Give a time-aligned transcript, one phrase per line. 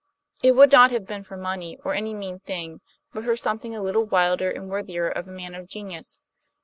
[0.41, 2.81] It would not have been for money or any mean thing,
[3.13, 6.21] but for something a little wilder and worthier of a man of genius.